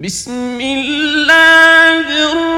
Bismillahirrahmanirrahim. 0.00 2.49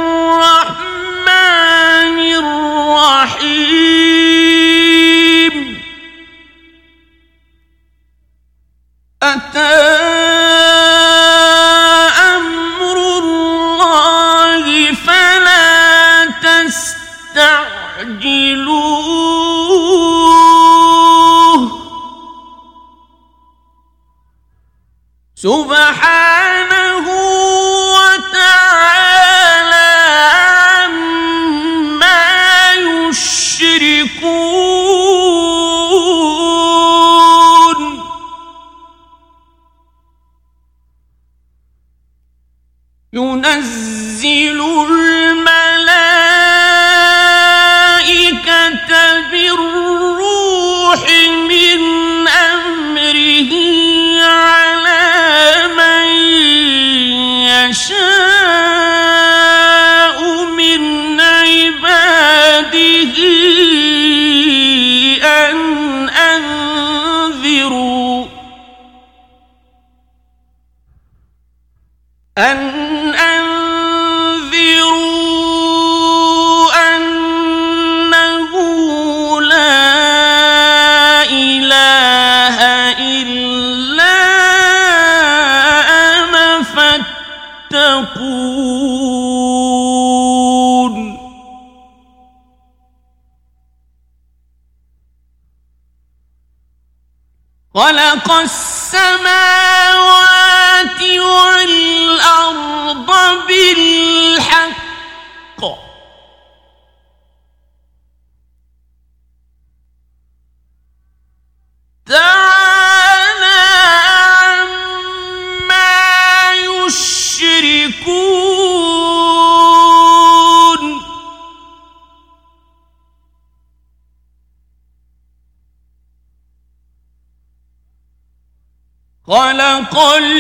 خلق 129.93 130.32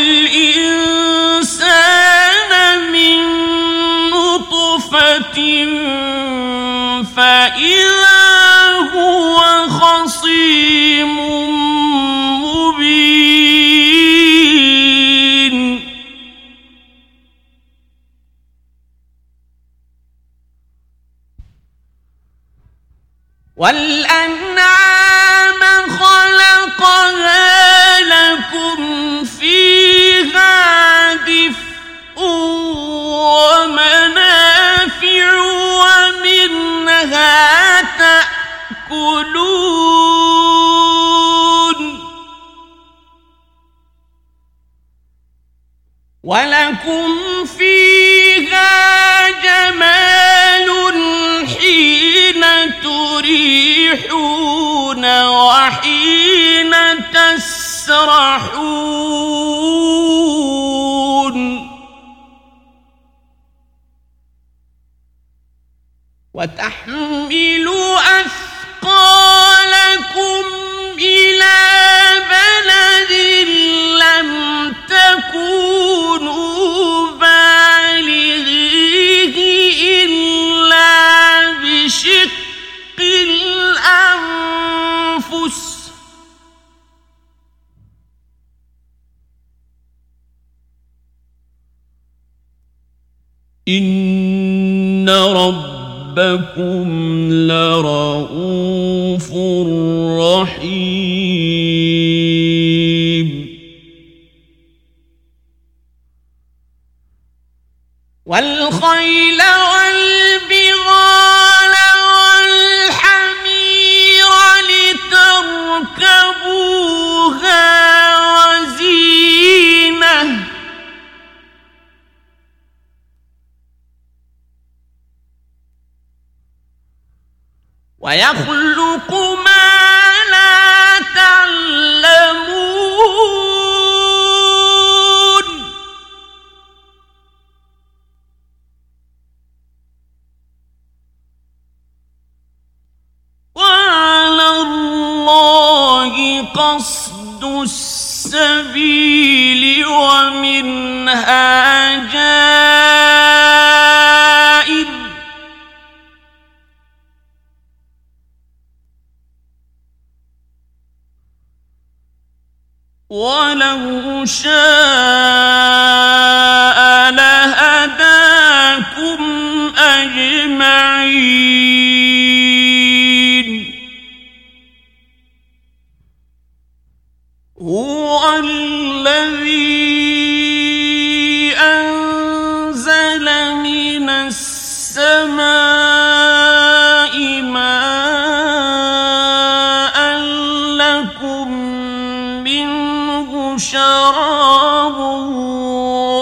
شراب 194.43 194.99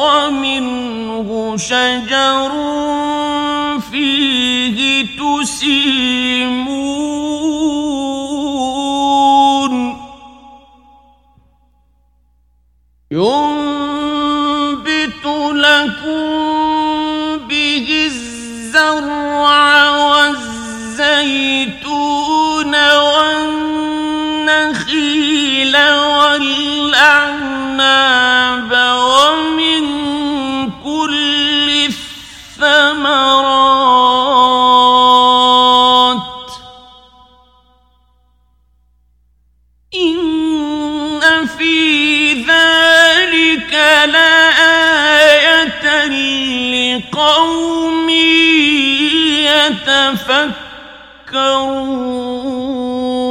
ومنه 0.05 1.57
شجر 1.57 2.53
فيه 3.91 5.07
تسيمون 5.17 6.71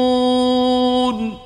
يتفكرون 0.09 1.39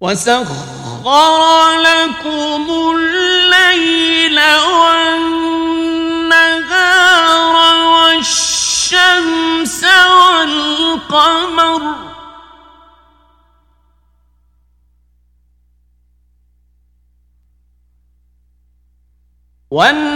وسخر 0.00 1.76
لكم 1.78 2.66
الليل 2.96 4.40
والنهار 4.90 6.36
والشمس 7.86 9.84
والقمر 10.20 11.82
والنجوم 19.70 20.09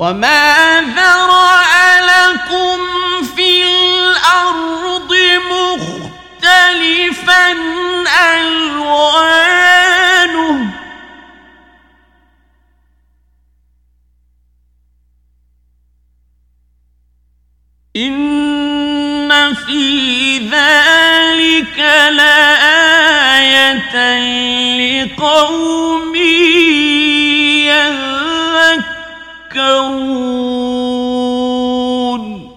وما 0.00 0.80
ذرأ 0.80 2.00
لكم 2.00 2.78
في 3.36 3.62
الأرض 3.64 5.12
مختلفا 6.40 7.52
ألوانه 8.34 9.60
إن 17.96 19.54
في 19.54 20.38
ذلك 20.38 21.78
لآية 22.16 23.94
لقوم 25.04 26.14
يذكرون 30.70 32.50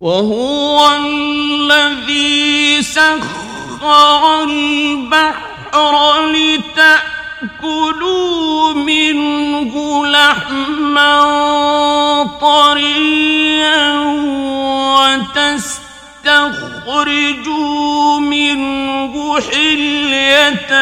وهو 0.00 0.96
الذي 0.96 2.82
سخر 2.82 4.42
البحر 4.42 6.26
لتأكلوا 6.26 7.78
منه 8.74 10.06
لحما 10.06 11.14
طريا 12.40 13.98
وتستخرجوا 16.58 18.18
منه 18.20 19.40
حلية 19.40 20.72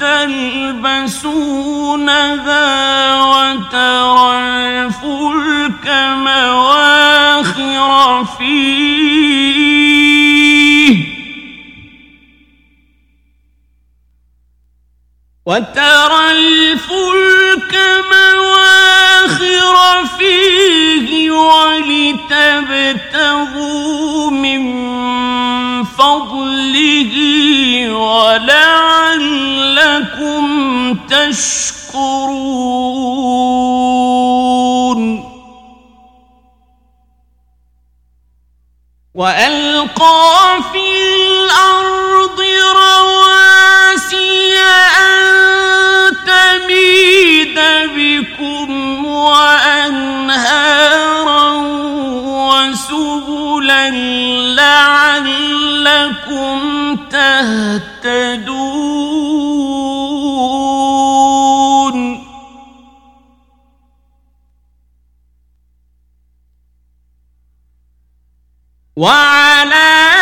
تلبسونها 0.00 1.56
وترى 3.20 4.38
الفلك 4.38 5.86
مواخر 6.16 7.90
فيه. 8.24 9.56
وترى 15.46 16.30
الفلك 16.30 17.74
مواخر 18.12 19.76
فيه 20.18 21.30
ولتبتغوا 21.30 22.30
من 24.30 24.62
فضله 25.98 27.14
ولعلكم 27.92 29.06
تشكرون. 30.94 32.66
وألقى 39.16 40.62
في 40.72 40.86
الأرض 41.16 42.40
رواسي 42.76 44.58
أن 44.58 45.16
تميد 46.26 47.58
بكم 47.96 48.70
وأنهارا 49.06 50.66
وسبلا 52.36 53.90
لعلكم 54.56 55.55
تهتدون 57.10 58.36
وعلامات 68.96 70.15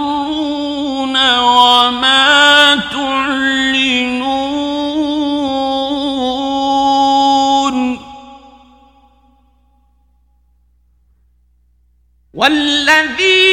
والذين 12.96 13.45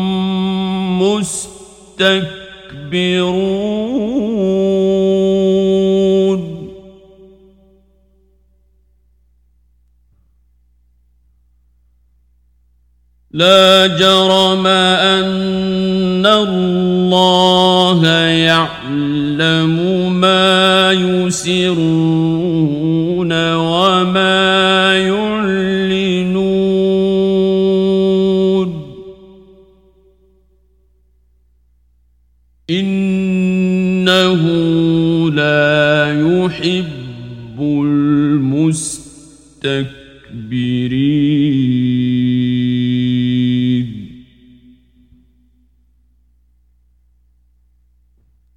مستكبرون. 1.03 2.41
لا 13.33 13.70
جرم 13.89 14.40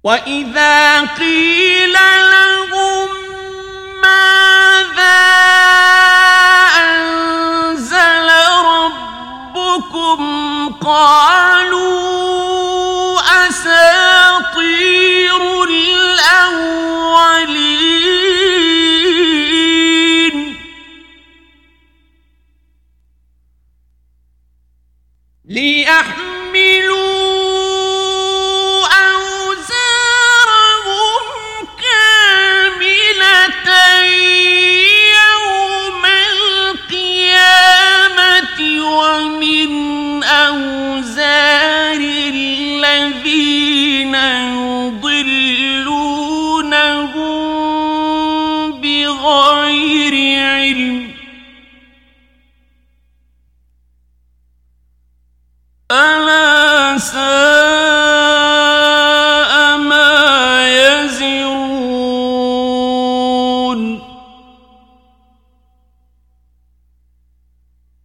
وإذا 0.03 0.72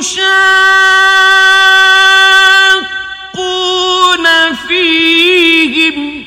تشاقون 0.00 0.26
فيهم. 4.68 6.24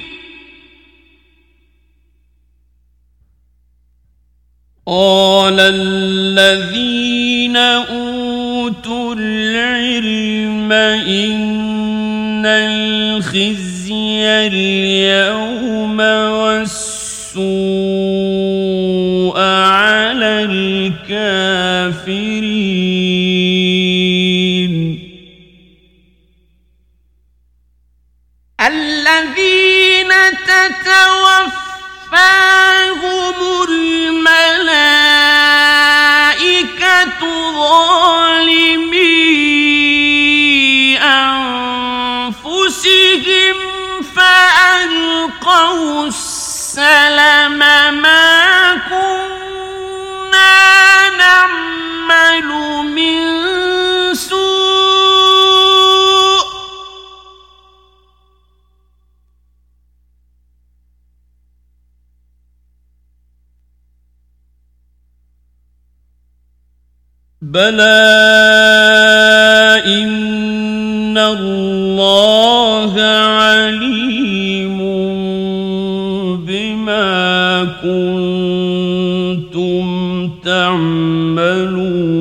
قال 4.87 5.59
الذين 5.59 6.77
أوتوا 7.57 9.15
العلم 9.17 10.71
إن 10.71 12.45
الخزي 12.45 14.25
اليوم 14.47 15.99
والسوء 15.99 17.43
على 19.39 20.43
الكافرين. 20.43 21.52
تتوفاهم 32.13 33.37
الملائكة 33.69 34.43
ظالمي 37.55 39.09
أنفسهم 42.13 43.55
فألقوا 44.15 46.07
السلم 46.07 47.59
ما 48.01 48.22
بلى 67.53 68.01
إن 69.85 71.17
الله 71.17 73.01
عليم 73.01 74.77
بما 76.45 77.63
كنتم 77.83 79.83
تعملون 80.45 82.13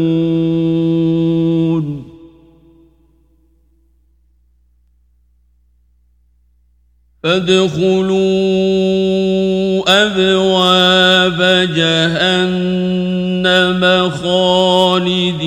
فادخلوا 7.22 8.42
أبواب 9.88 11.38
جهنم 11.76 12.21
خالدين 14.10 15.46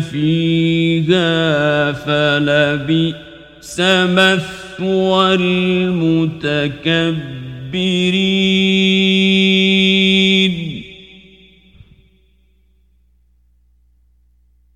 فيها 0.00 1.92
فلبئس 1.92 3.80
مثوى 3.80 5.34
المتكبرين. 5.34 6.76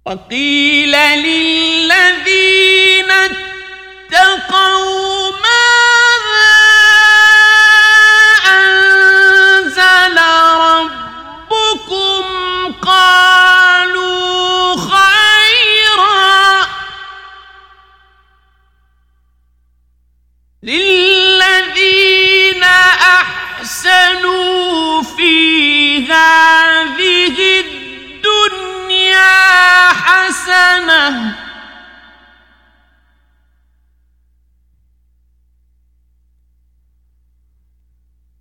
وقيل 0.06 0.49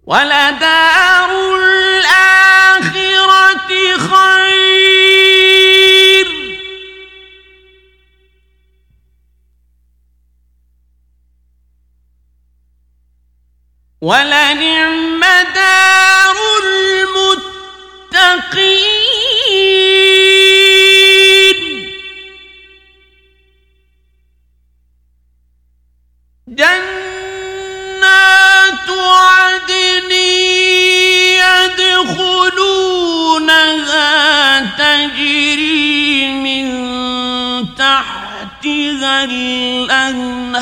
ولدار 0.10 1.32
الآخرة 1.56 2.92
خير. 3.98 5.10
ولنعم 14.02 15.22
دار 15.56 16.09
عن 40.10 40.56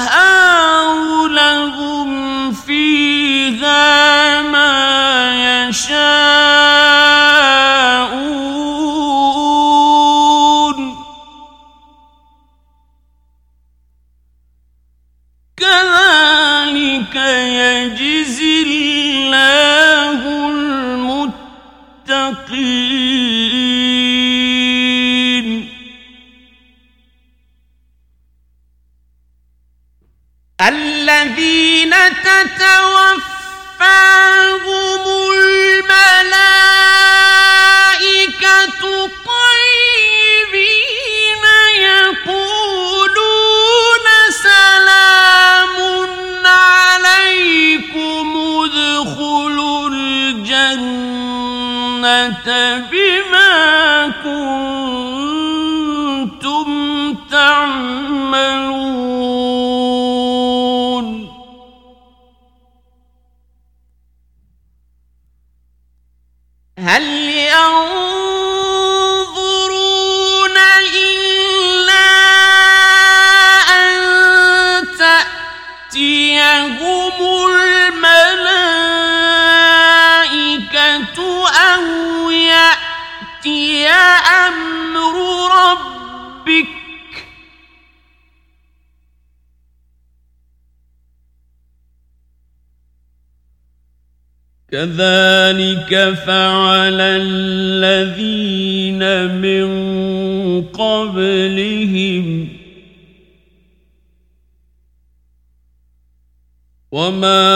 وما 107.07 107.46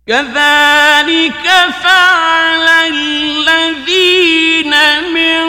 كذلك 0.09 0.66
فعل 1.83 2.69
الذين 2.93 4.75
من 5.13 5.45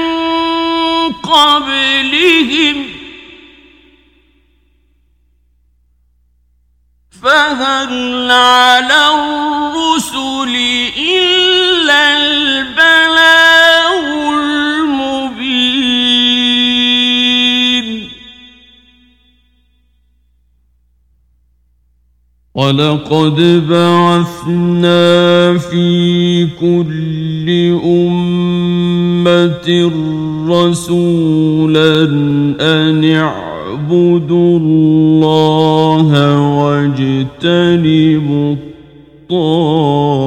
قبلهم. 1.14 2.90
فهل 7.24 8.32
على 8.32 9.10
الرسل 9.10 10.56
إلا 10.98 12.18
البلاغ؟ 12.18 12.77
ولقد 22.58 23.38
بعثنا 23.70 25.58
في 25.58 26.46
كل 26.60 27.50
أمة 27.86 29.68
رسولا 30.50 32.04
أن 32.60 33.06
اعبدوا 33.06 34.60
الله 34.60 36.40
واجتنبوا 36.60 38.56
الطاغوت 39.32 40.27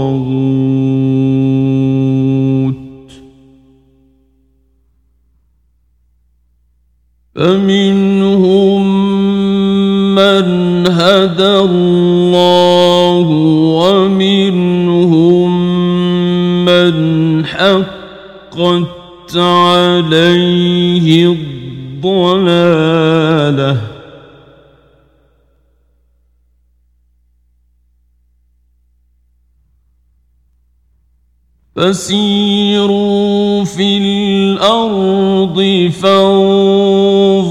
فسيروا 31.91 33.65
في 33.65 33.99
الأرض 33.99 35.59
فانظروا 36.03 37.45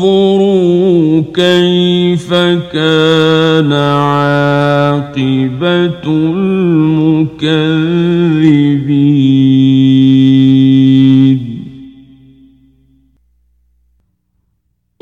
كيف 1.33 2.33
كان 2.73 3.73
عاقبة 3.73 5.23
المكذبين. 7.35 7.59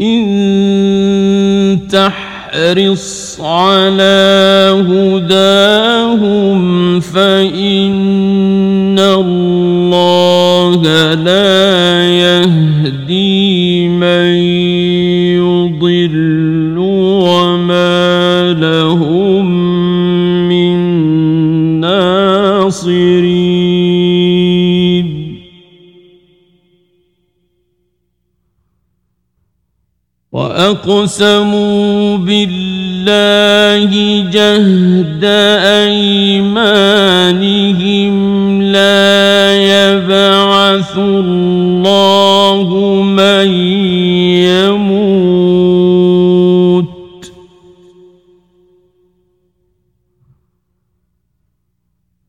إن 0.02 0.28
تحرص 1.92 3.42
على 3.42 4.18
هداهم 4.90 6.60
فإن 7.00 8.27
وأقسموا 30.68 32.18
بالله 32.18 33.92
جهد 34.32 35.24
أيمانهم 35.84 37.32
لا 38.62 39.54
يبعث 39.56 40.98
الله 40.98 42.68
من 43.04 43.48
يموت. 44.44 45.28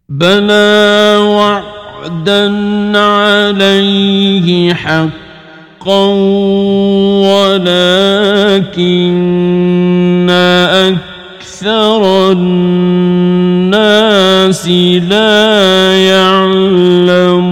بلى 0.08 1.16
وعدا 1.20 2.98
عليه 2.98 4.74
حقا 4.74 5.18
ولكن 8.68 10.28
أكثر 11.40 12.32
الناس 12.32 13.88
لا 15.08 15.96
يعلمون. 16.08 17.48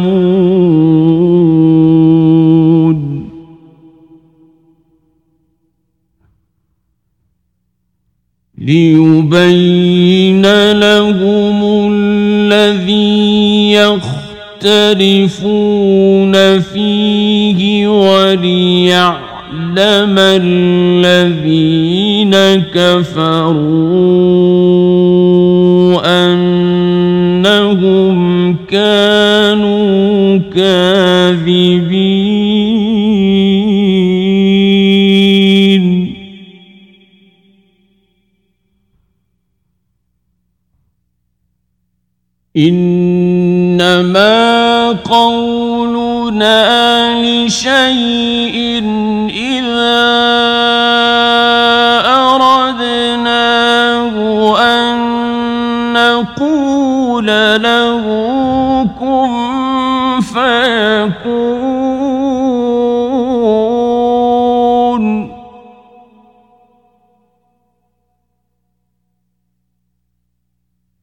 ليبين 8.59 10.47
لهم 10.73 11.91
الذي 11.93 13.73
يختلفون 14.63 16.35
فيه 16.61 17.89
وليعلم 19.53 20.19
الذين 20.19 21.45
كفروا 22.75 23.77
أنهم 26.33 28.17
كانوا 28.67 30.39
كاذبين. 30.39 31.77
إنما 42.57 42.86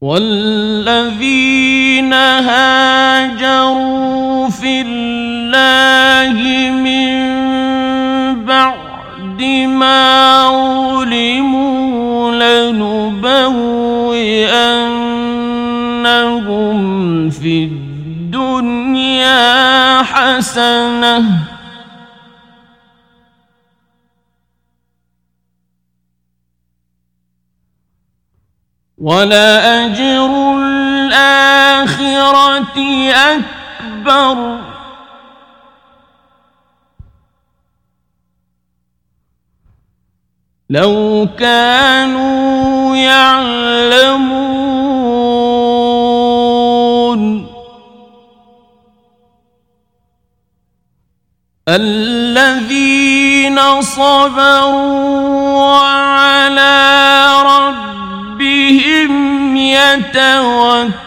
والذين 0.04 1.32
هاجروا 2.44 3.68
في 4.48 4.80
الله 4.80 6.32
من 6.70 7.14
بعد 8.44 9.42
ما 9.66 10.48
ظلموا 11.00 12.32
لنبوئنهم 12.32 13.30
في 17.30 17.64
الدنيا 17.64 19.32
حسنه 20.02 21.43
ولأجر 29.04 30.56
الآخرة 30.56 31.92
أكبر 33.12 34.58
لو 40.70 41.28
كانوا 41.38 42.96
يعلمون 42.96 44.44
الذين 51.68 53.58
صبروا 53.82 55.04
وعلى 55.52 56.74
ربهم 57.42 57.93
يتوكلون 59.56 61.04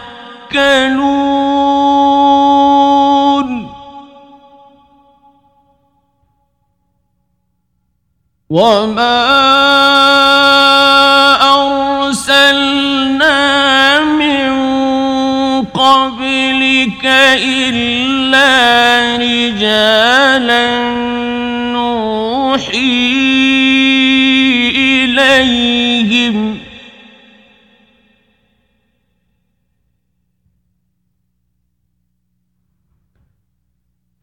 وما 8.50 9.24
أرسلنا 12.08 13.38
من 14.00 14.48
قبلك 15.64 17.04
إلا 17.04 18.48
رجالا 19.16 20.66
نوحي 21.72 23.08
إليهم 24.76 26.47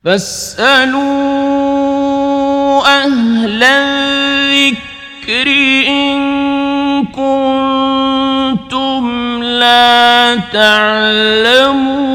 فاسألوا 0.06 1.06
أهل 3.04 3.63
الذكر 3.63 5.48
إن 5.88 7.06
كنتم 7.06 8.63
لا 9.44 10.36
تعلمون. 10.36 12.06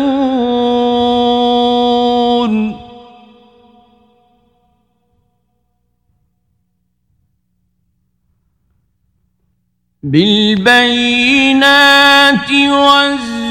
بالبينات 10.03 11.41
والزبر 12.51 13.51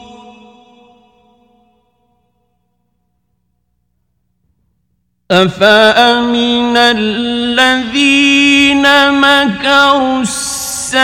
أفأمن 5.31 6.77
الذين 6.77 8.83
مكروا 9.11 10.21
السيئات 10.21 11.03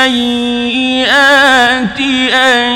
أن 2.34 2.72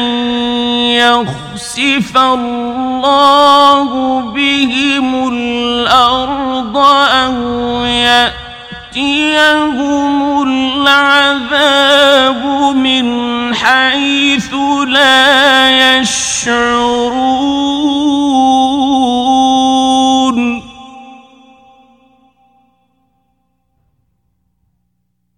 يخسف 0.96 2.18
الله 2.18 4.22
بهم 4.22 5.28
الأرض 5.34 6.78
أو 6.78 7.86
يأتيهم 8.96 10.42
العذاب 10.48 12.46
من 12.76 13.06
حيث 13.56 14.54
لا 14.88 16.00
يشعرون 16.00 17.72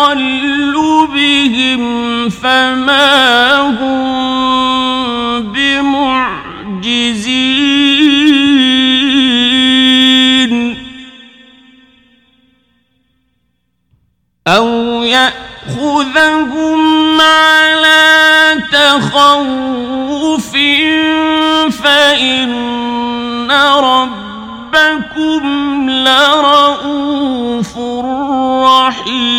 فما 2.30 3.60
هم 3.60 4.04
بمعجزين 5.52 6.44
أو 14.46 14.68
يأخذهم 15.02 16.80
على 17.20 18.62
تخوف 18.72 20.52
فإن 21.82 23.50
رب 23.80 24.23
ربكم 24.74 25.90
لرؤوف 25.90 27.78
رحيم. 28.64 29.34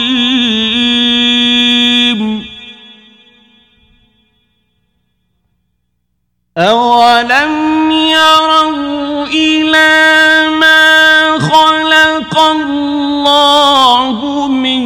أولم 6.58 7.91
يروا 7.91 9.26
إلى 9.26 10.50
ما 10.60 11.39
خلق 11.39 12.39
الله 12.39 14.48
من 14.48 14.84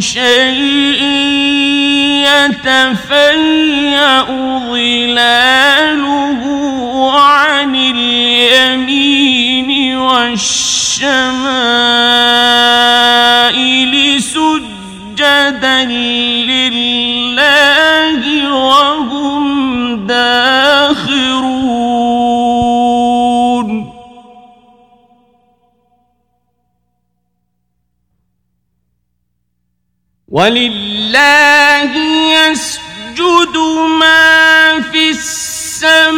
شيء 0.00 1.02
يتفيأ 2.28 3.65
والشمائل 10.96 12.22
سجدا 14.22 15.84
لله 16.50 18.22
وهم 18.54 20.06
داخرون. 20.06 21.56
ولله 30.28 31.92
يسجد 32.36 33.56
ما 34.00 34.80
في 34.92 35.10
السماوات 35.10 36.10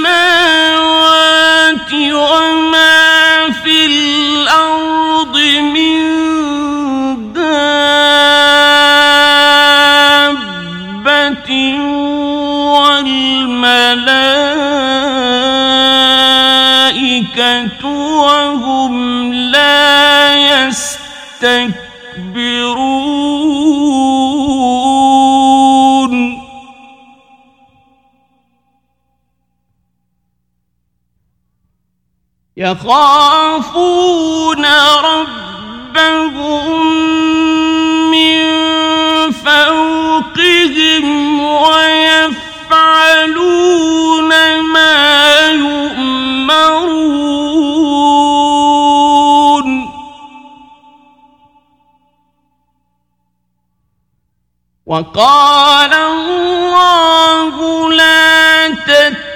وما 1.92 2.87
الأرض 4.48 5.36
من 5.60 5.98
دابة 10.92 11.50
والملائكة 16.48 17.86
وهم 17.86 19.32
لا 19.34 20.34
يستكبرون 20.34 21.87
يخافون 32.58 33.86
ربهم 35.04 36.50
من 38.10 38.38
فوقهم 39.32 41.06
ويفعلون 41.40 42.60
ما 44.60 45.50
يؤمرون. 45.50 46.48
وقال 54.86 55.94
الله 55.94 57.56
لا 57.92 58.68
تتخذوا 58.68 59.27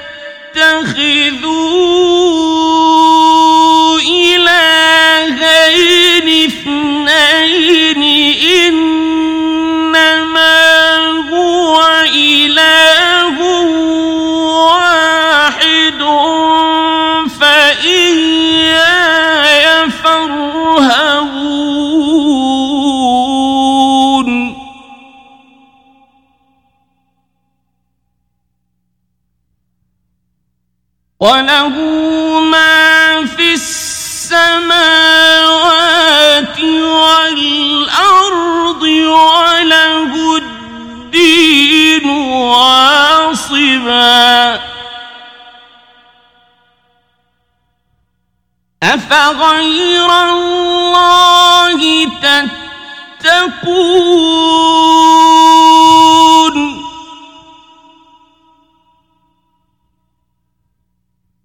وله 31.23 31.69
ما 32.41 33.27
في 33.27 33.55
السماوات 33.55 34.83
والأرض 36.83 38.83
وله 38.83 40.37
الدين 40.37 42.11
واصبا 42.51 43.01
أفغير 48.83 50.11
الله 50.23 51.81
تتقون 53.23 55.42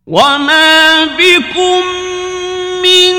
وما 0.07 1.05
بكم 1.05 1.83
من 2.83 3.13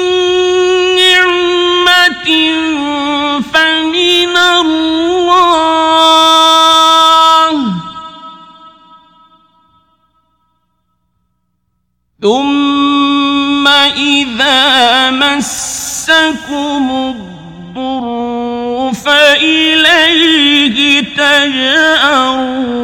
نعمة 0.96 2.28
فمن 3.52 4.36
الله 4.36 4.78
ثم 12.22 13.68
إذا 13.68 15.10
مسكم 15.10 16.90
الضر 17.14 18.04
فإليه 19.04 20.78
تجأرون 21.16 22.78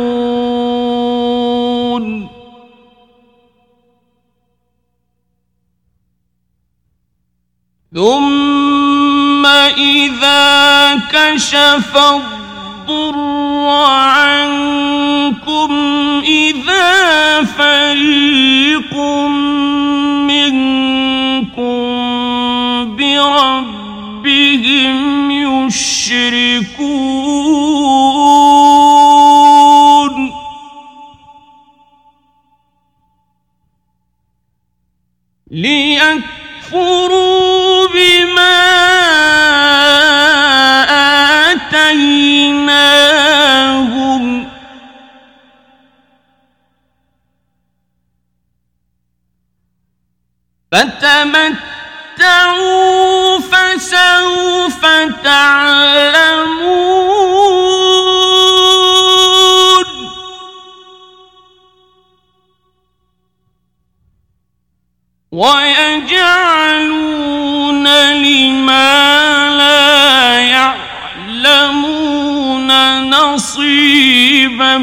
ثم 7.95 9.47
إذا 9.47 10.95
كشف 11.13 11.97
الضر 11.97 13.69
عنكم 13.89 15.73
إذا 16.27 17.45
فريق 17.45 18.95
منكم 20.27 21.77
بربهم 22.97 24.11
يشركون. 25.31 26.75
ليكفروا 35.51 37.44
فتمتعوا 50.75 52.59
فسوف 53.39 54.83
تعلمون. 55.25 56.65
ويجعلون 65.33 66.65
لما 68.13 69.51
لا 69.59 70.39
يعلمون 71.39 72.71
نصيبا 73.11 74.79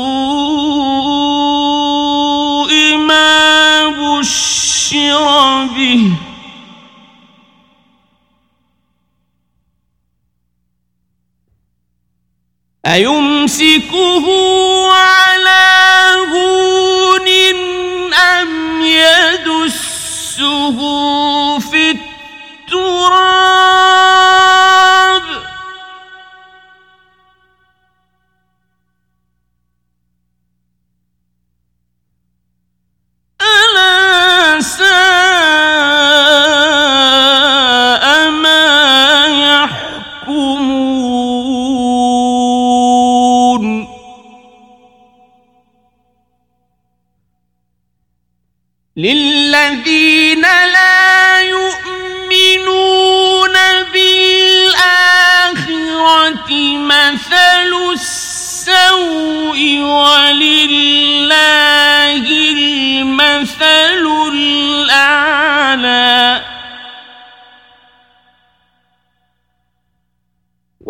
ما 2.98 3.88
بشر 3.88 5.66
به. 5.66 6.12
أيمسكه 12.86 14.26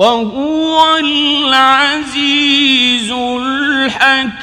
وهو 0.02 0.98
العزيز 0.98 2.32
الحكيم. 3.12 4.38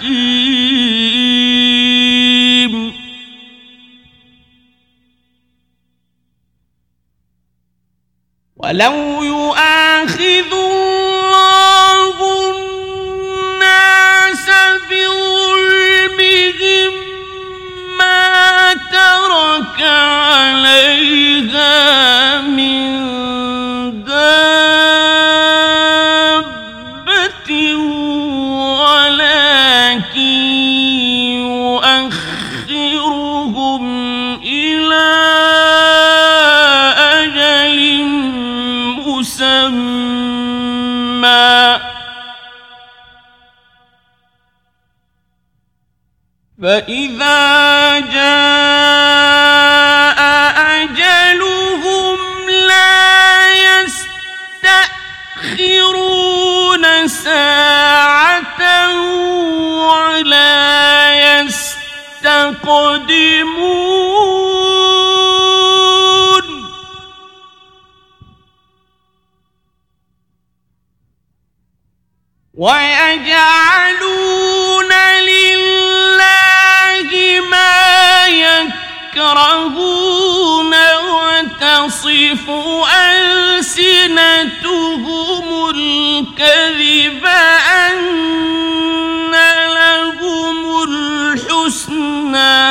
ولو 8.57 9.23
يؤاخذ 9.23 10.53
الله 10.53 12.17
الناس 12.55 14.47
بظلمهم 14.91 16.23
ما 17.99 18.75
ترك 18.75 19.81
عليها 19.83 21.08
فإذا 46.69 48.01
جاء 48.01 48.21
أجلهم 50.83 52.19
لا 52.51 53.53
يستأخرون 55.65 57.09
ساعة 57.09 58.93
ولا 59.89 61.41
يستقدمون 61.41 61.79
ويجعلون 72.55 74.48
يكرهون 79.19 80.75
وتصف 80.97 82.51
ألسنتهم 83.11 85.47
الكذب 85.71 87.27
أن 87.27 87.99
لهم 89.75 90.59
الحسنى. 90.89 92.69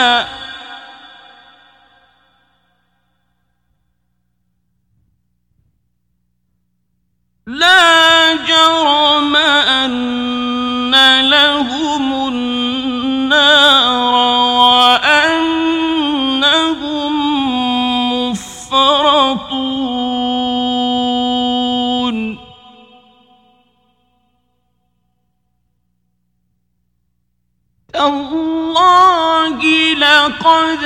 لا 7.47 8.06
لقد 30.47 30.83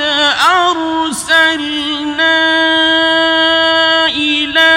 أرسلنا 0.66 2.38
إلى 4.06 4.74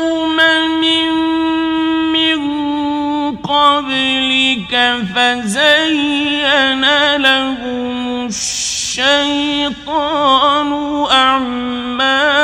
أمم 0.00 0.80
من 2.12 2.40
قبلك 3.36 4.74
فزين 5.14 6.84
لهم 7.16 8.26
الشيطان 8.26 9.82
أعمالهم 11.12 12.42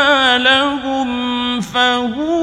فهو 1.61 2.38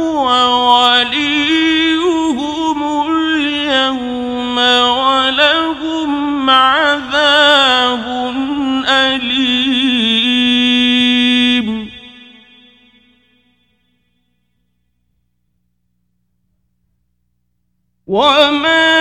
وما 18.16 18.96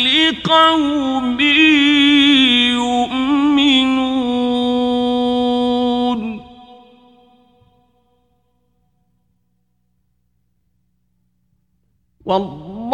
لقوم 0.04 1.38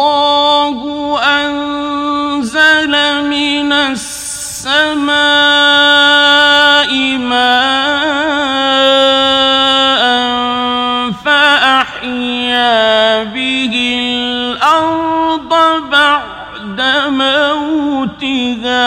الله 0.00 0.80
أنزل 1.22 2.94
من 3.28 3.72
السماء 3.72 5.10
ماء 7.18 7.90
فأحيا 11.24 12.74
به 13.24 13.74
الأرض 14.00 15.52
بعد 15.90 16.80
موتها 17.08 18.80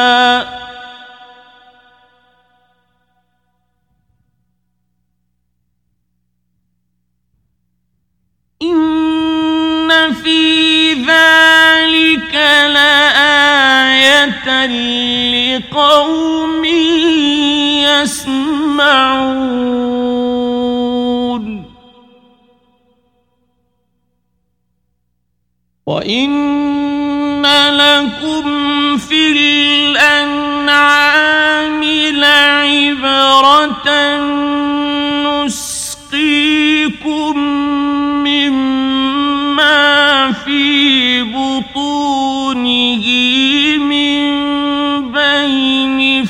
لآية 12.67 14.47
لقوم 15.57 16.65
يسمعون. 17.85 19.33
وإن 25.85 26.43
لكم 27.69 28.97
في 28.97 29.31
الأنعام 29.95 30.63
لعبرة 32.13 33.89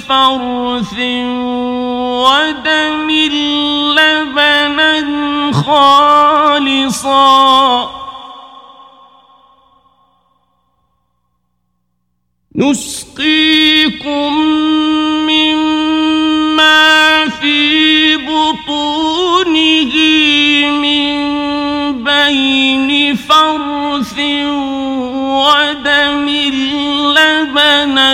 فرث 0.10 0.94
ودم 2.24 3.10
لبنا 3.98 4.94
خالصا. 5.52 7.24
نسقيكم 12.56 14.34
مما 15.30 16.84
في 17.30 18.18
بطونه 18.18 19.94
من 20.82 21.14
بين 22.04 23.16
فرث 23.16 24.20
ودم 25.44 26.28
لبنا 27.18 28.12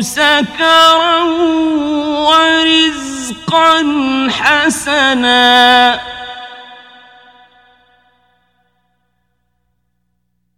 سكرا 0.00 1.22
ورزقا 2.28 3.84
حسنا. 4.30 6.00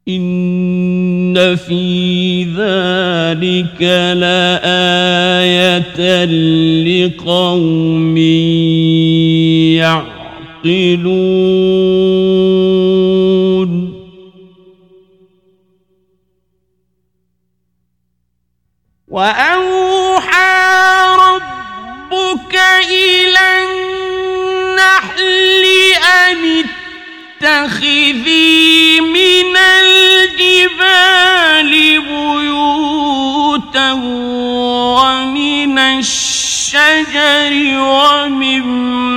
إن 0.09 1.57
في 1.57 2.45
ذلك 2.45 3.83
لآية 4.17 5.99
لقوم 6.85 8.17
يعقلون. 10.65 12.18
وأوحى 19.19 20.63
ربك 21.19 22.55
إلى 22.91 23.47
النحل 23.67 25.65
أن 26.07 26.65
اتخذي 27.43 29.01
من 29.01 29.57
الجبال 29.57 31.71
بيوتا 32.01 33.93
ومن 33.93 35.79
الشجر 35.79 37.53
ومما 37.81 39.09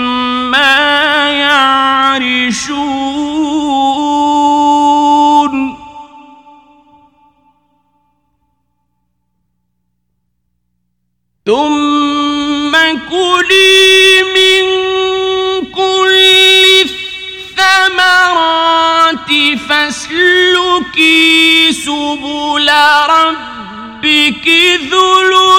يعرشون 4.72 5.71
ثم 11.52 12.72
كلي 13.10 14.24
من 14.36 14.64
كل 15.76 16.16
الثمرات 17.60 19.32
فاسلكي 19.70 21.20
سبل 21.72 22.70
ربك 23.10 24.48
ذللا 24.92 25.51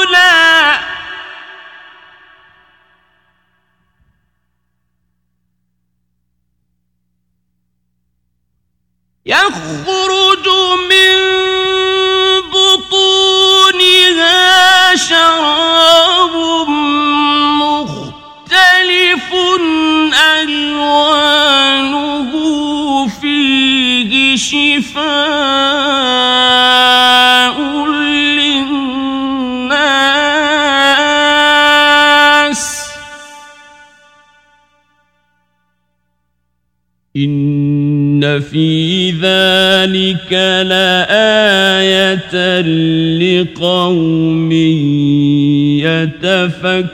لآية 40.62 42.30
لقوم 43.18 44.52
يتفكرون. 45.82 46.92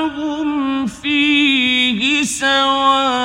هم 0.00 0.86
فيه 0.86 2.24
سواء 2.24 3.20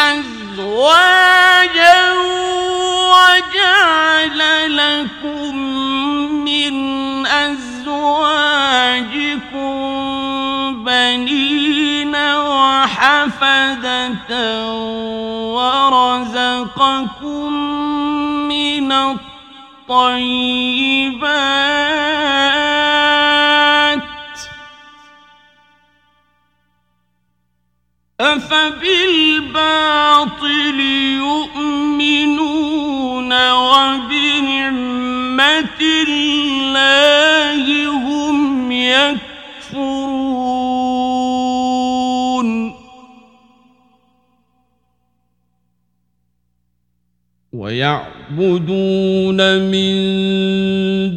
أزواجا 0.00 1.98
وجعل 3.12 4.40
لكم 4.76 5.56
من 6.44 6.74
أزواجكم 7.26 7.90
بنين 10.84 12.16
وحفدة 12.36 14.30
ورزقكم 15.54 17.52
من 18.48 18.92
الطيبات 18.92 20.30
أفبالباطل 28.20 29.60
يؤمنون 31.16 32.52
وبنعمة 33.50 35.00
الله 36.08 37.88
هم 37.88 38.72
يكفرون 38.72 39.30
ويعبدون 47.52 49.40
من 49.70 49.92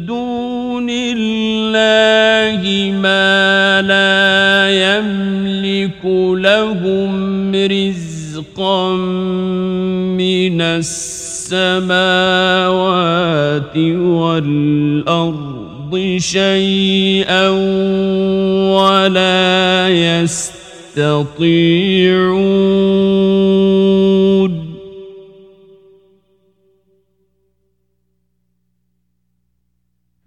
دون 0.06 0.53
الله 0.90 2.62
ما 2.92 3.82
لا 3.82 4.70
يملك 4.70 6.04
لهم 6.44 7.54
رزقا 7.54 8.92
من 10.16 10.60
السماوات 10.60 11.86
والأرض 14.06 15.54
شيئا 16.18 17.48
ولا 18.70 19.88
يستطيعون 20.98 21.24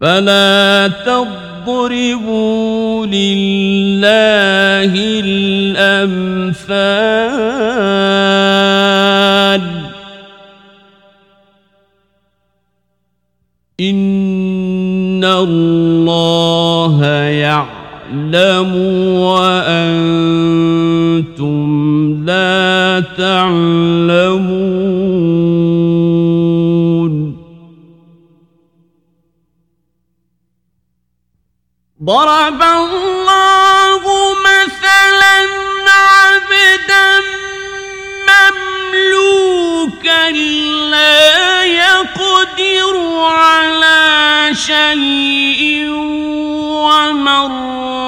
فلا 0.08 0.88
تضربوا 1.06 3.06
لله 3.06 4.94
الأمثال. 5.24 6.88
إن 13.80 15.24
الله 15.24 17.06
يعلم 17.46 18.76
وأنتم 19.20 20.48
لا 22.26 23.04
تعلمون. 23.18 24.67
شيء 44.58 45.90
ومن 46.88 47.52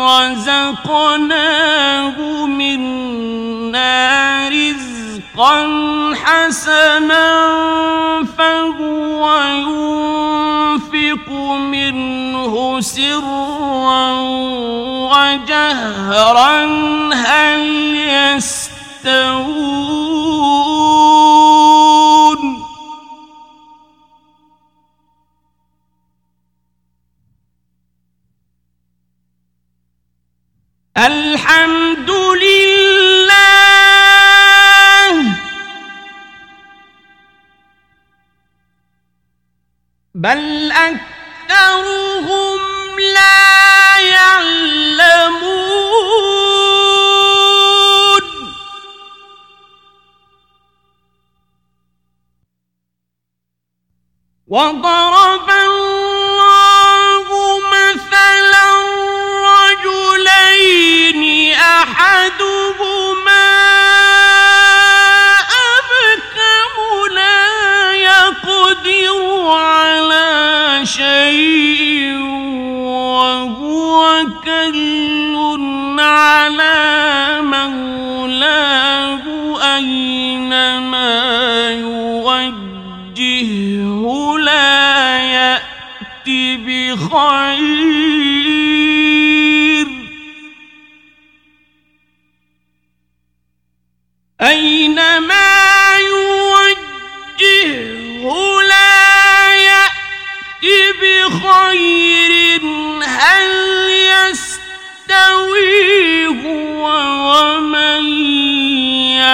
رزقناه 0.10 2.18
منا 2.46 4.50
رزقا 4.50 5.56
حسنا 6.16 7.30
فهو 8.38 9.22
ينفق 9.54 11.30
منه 11.60 12.82
سرا 12.82 14.12
وجهرا 15.14 16.66
هل 17.14 17.62
يستوون 17.96 19.70
الحمد 31.00 32.10
لله 32.12 33.30
بل 40.16 40.72
أكثرهم 40.72 42.60
لا 43.00 44.00
يعلمون. 44.00 45.40
وضرب 54.48 55.50
الله 55.50 55.99
أحدهما 61.92 63.50
أبكم 65.70 66.74
لا 67.16 67.94
يقدر 67.94 69.50
على 69.50 70.82
شيء 70.84 72.18
وهو 72.86 74.26
كل 74.44 75.36
على 76.00 76.78
مولاه 77.42 79.26
أينما 79.76 81.12
يوجهه 83.20 83.64
لا 84.40 85.20
يأتي 85.20 86.58
بخير. 86.58 87.99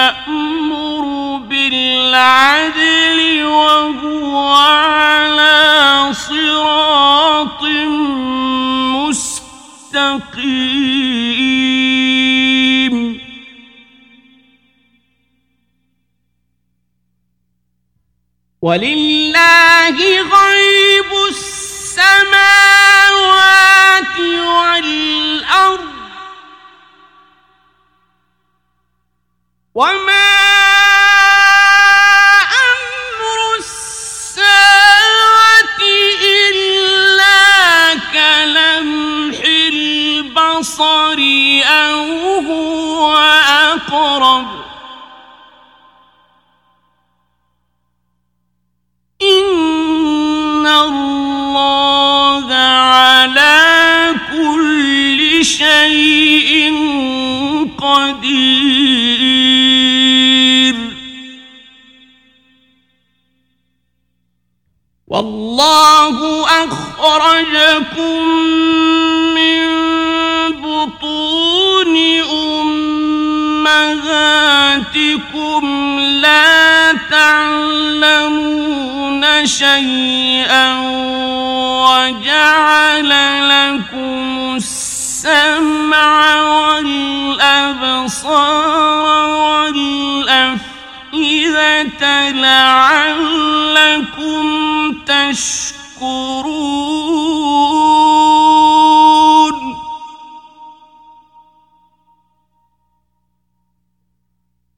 يأمر 0.06 1.04
بالعدل 1.36 3.18
وهو 3.44 4.54
على 4.54 6.14
صراط 6.14 7.62
مستقيم. 9.02 10.16
ولله 18.62 19.96
غيب 20.20 21.10
السماوات 21.28 22.36
والأرض. 24.20 25.95
وما 29.76 30.32
أمر 32.64 33.40
الساعة 33.58 35.00
إلا 36.48 37.94
كلمح 38.12 39.38
البصر 39.68 41.18
أو 41.68 42.04
هو 42.48 43.12
أقرب 43.48 44.46
إن 49.22 50.66
الله 50.66 52.54
على 52.54 54.14
كل 54.32 55.44
شيء 55.44 56.72
قدير 57.78 59.05
والله 65.16 66.44
أخرجكم 66.44 68.22
من 69.34 69.64
بطون 70.60 71.96
أمهاتكم 73.62 74.40
لا 76.00 76.92
تعلمون 77.10 78.46
شيئا 79.46 80.80
وجعل 81.88 83.10
لكم 83.48 84.56
السمع 84.56 86.16
والأبصار 86.76 87.96
والأفئدة 91.14 92.30
لعلكم 92.30 93.36
تشكرون 98.86 99.76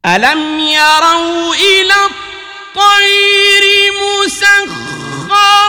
ألم 0.06 0.58
يروا 0.58 1.54
إلى 1.54 1.94
الطير 2.06 3.64
مسخرات 4.02 5.67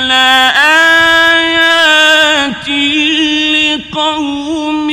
لآيات 0.00 1.48
لقوم 3.54 4.90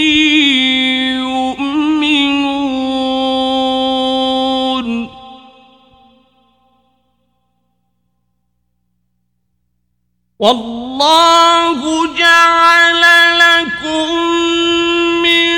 يؤمنون. 1.18 1.96
والله 10.40 12.08
جعل 12.18 13.04
لكم 13.40 14.10
من 15.24 15.56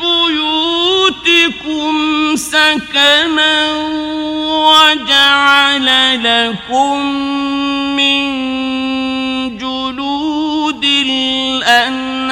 بيوتكم 0.00 1.94
سكنا 2.36 3.99
وجعل 5.78 6.22
لكم 6.22 7.06
من 7.96 8.22
جلود 9.58 10.84
الأنعام 11.64 12.26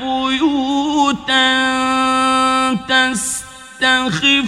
بيوتا 0.00 1.44
تستخفونها. 2.88 4.44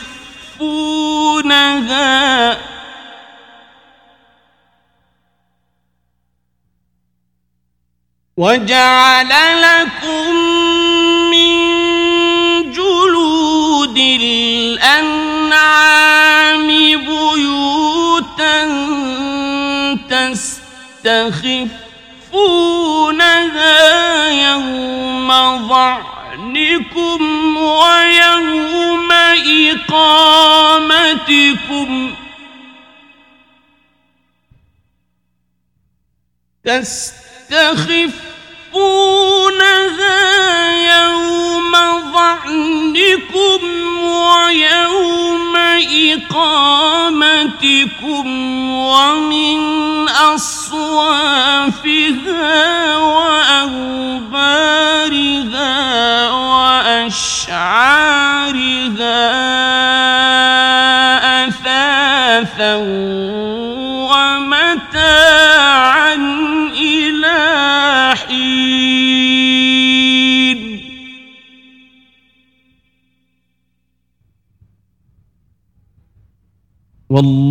وجعل 8.37 9.32
لكم 9.62 10.45
تستخفونها 21.07 21.78
يوم 24.50 25.28
ظعنكم 25.68 27.57
ويوم 27.57 29.12
إقامتكم. 29.70 31.11
تستخفونها 36.64 37.76
يوم 40.98 41.72
ظعنكم 42.12 43.61
ويوم 44.04 45.57
إقامتكم. 46.12 47.46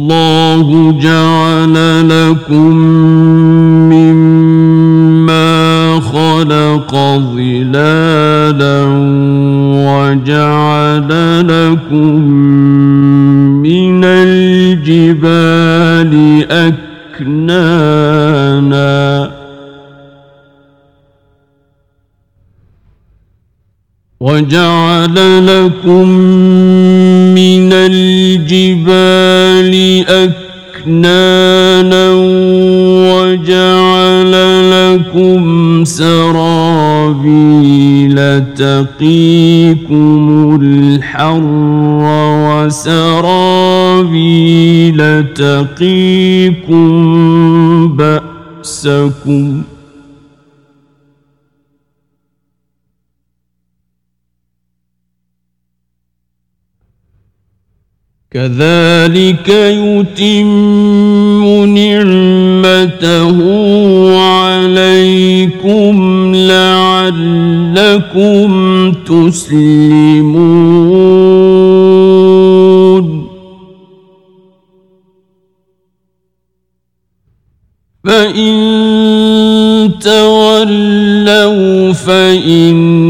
والله 0.10 0.92
جعل 1.02 1.76
لكم 2.10 2.76
مما 3.90 5.50
خلق 6.00 6.96
ظلالا 7.36 8.86
وجعل 9.90 11.10
لكم 11.48 12.22
من 13.62 14.02
الجبال 14.06 15.34
أكنانا. 17.22 17.86
وجعل 24.20 25.16
لكم 25.48 26.10
من 27.36 27.74
الجبال 27.74 29.15
أكنانا 30.84 32.10
وجعل 33.12 34.34
لكم 34.72 35.84
سرابيل 35.86 37.36
تقيكم 38.56 40.24
الحر 40.62 41.42
وسرابيل 43.86 45.00
تقيكم 45.34 46.86
بأسكم 47.98 49.62
كذلك 58.36 59.48
يتم 59.48 61.44
نعمته 61.66 63.38
عليكم 64.20 65.96
لعلكم 66.36 67.22
تسلمون. 68.92 70.26
فإن 78.04 78.56
تولوا 80.02 81.94
فإنما 81.94 83.06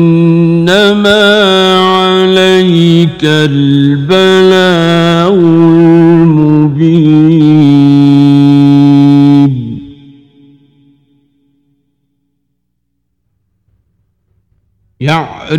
عليك 1.80 3.24
البلاغ 3.24 4.65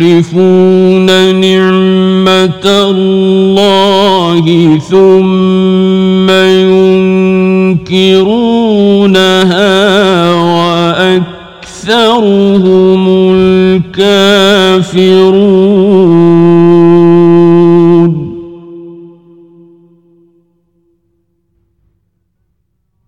يعرفون 0.01 1.05
نعمة 1.41 2.65
الله 2.65 4.45
ثم 4.77 6.29
ينكرونها 7.89 8.33
وأكثرهم 11.83 13.03
الكافرون. 13.33 14.27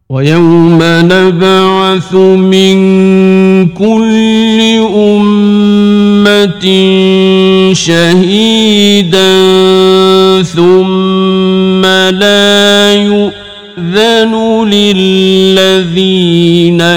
ويوم 0.09 0.79
نبعث 0.83 2.13
من 2.13 2.77
كل 3.67 3.98
شهيدا 7.73 9.33
ثم 10.43 11.85
لا 11.85 12.93
يؤذن 12.93 14.33
للذين 14.69 16.21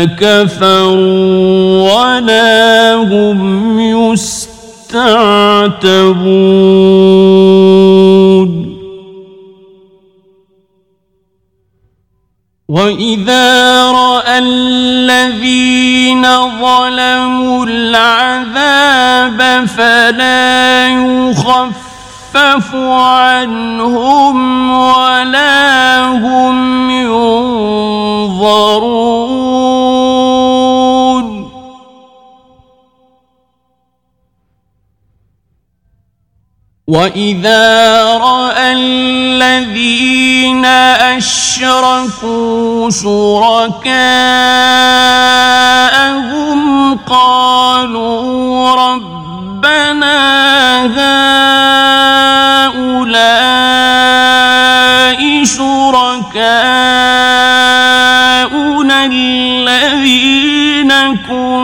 كفروا 0.04 1.92
ولا 1.92 2.94
هم 2.94 3.78
يستعتبون 3.80 4.72
العذاب 19.22 19.66
فلا 19.68 20.88
يخفف 20.88 22.74
عنهم 22.74 24.36
ولا 24.70 26.06
هم 26.08 26.90
ينظرون. 26.90 28.22
وإذا 36.92 38.04
رأى 38.04 38.72
الذين 38.72 40.64
أشركوا 41.16 42.90
شركاءهم 42.90 44.02
قالوا 47.08 48.74
ربنا 48.74 50.18
هؤلاء 52.76 53.22
شركاؤنا 55.44 56.52
الذين 59.04 60.92
كنا 61.28 61.61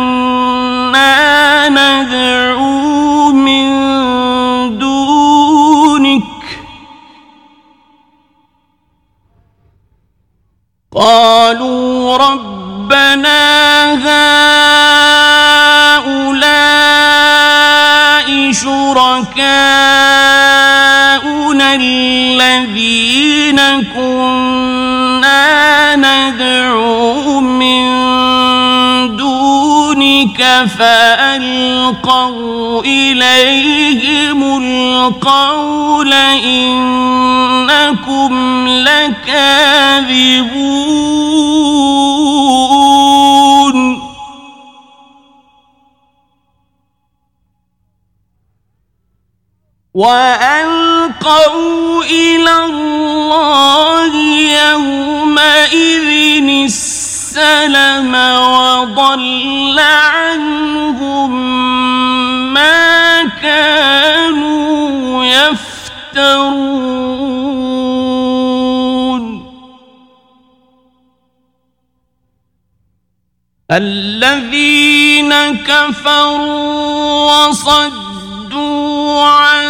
قالوا 10.99 12.17
ربنا 12.17 13.39
هؤلاء 16.79 18.53
شركاؤنا 18.53 19.49
الذين 21.75 23.61
كنا 23.95 25.97
ندعو 25.97 27.41
فألقوا 30.67 32.49
إليهم 32.83 34.63
القول 34.63 36.13
إنكم 36.45 38.33
لكاذبون. 38.69 40.39
وألقوا 49.95 51.59
إلى 52.05 52.65
الله 52.65 54.13
يومئذ 54.71 56.09
السلم 57.39 58.15
وضل 58.15 59.79
عنهم 59.79 61.31
ما 62.55 63.25
كانوا 63.43 65.25
يفترون. 65.25 66.49
الذين 73.71 75.33
كفروا 75.57 77.47
وصدوا 77.47 79.25
عن 79.25 79.67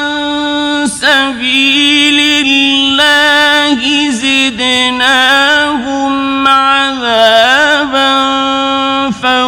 سبيل 0.86 2.20
الله 2.46 4.10
زدناهم 4.10 5.27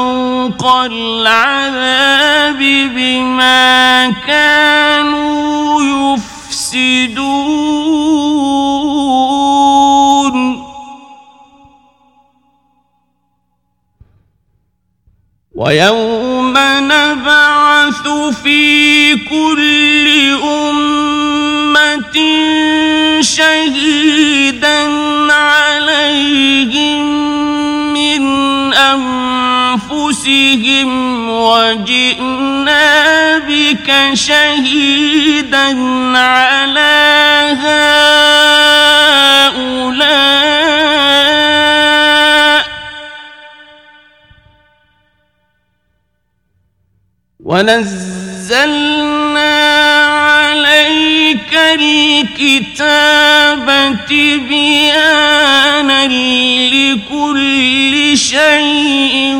فوق 0.01 0.64
العذاب 0.66 2.59
بما 2.94 4.11
كانوا 4.26 5.82
يفسدون 5.82 7.11
ويوم 15.55 16.55
نبعث 16.78 18.09
في 18.42 19.16
كل 19.16 20.09
أمة 20.42 22.16
شهيدا 23.20 24.78
عليهم 25.32 27.30
أنفسهم 30.26 31.30
وجئنا 31.30 32.88
بك 33.38 34.10
شهيدا 34.14 35.78
على 36.18 37.56
هؤلاء. 37.60 38.10
ونزلنا 47.40 48.90
عليك 50.06 50.99
الكتاب 51.55 53.16
تبيانا 54.09 56.01
لكل 56.68 58.18
شيء 58.18 59.34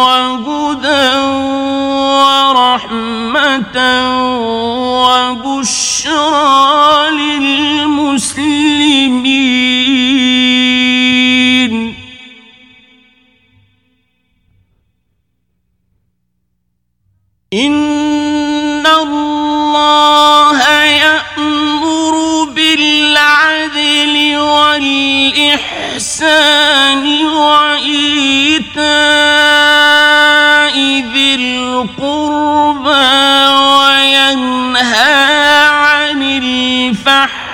وهدى 0.00 1.16
ورحمة 2.50 3.76
وبشرى 5.40 6.60
للمسلمين. 7.10 8.40
إن 17.52 18.19
والإحسان 25.30 27.06
وإيتاء 27.26 28.80
ذي 31.12 31.34
القربى 31.34 32.90
وينهى 33.78 35.24
عن 35.66 36.22
الفحشاء 36.22 37.44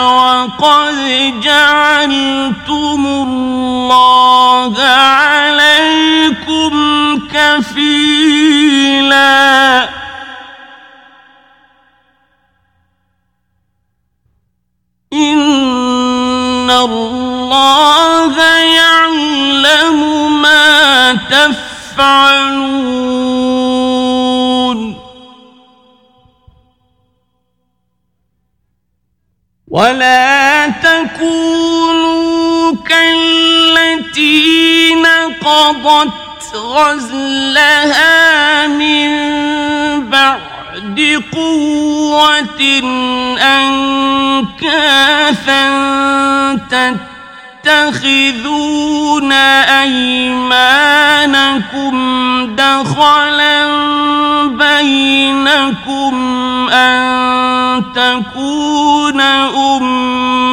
وقد 0.01 0.97
جعلتم 1.43 3.07
الله 3.07 4.83
عليكم 4.83 6.73
كفيلا 7.35 8.37
إن 15.13 16.71
الله 16.71 18.37
يعلم 18.65 20.43
ما 20.43 21.13
تفعلون 21.31 22.77
ولا 29.77 30.69
تكونوا 30.69 32.73
كالتي 32.89 34.95
نقضت 34.95 36.13
غزلها 36.55 38.67
من 38.67 39.11
بعد 40.11 41.23
قوة 41.33 42.61
أنكاثا 43.43 45.67
تتخذون 47.67 49.33
أيمانكم 49.83 51.97
دخلا 52.57 53.67
بينكم 54.47 56.15
أن 56.71 57.83
تكون 57.95 59.21
أمة 59.21 60.47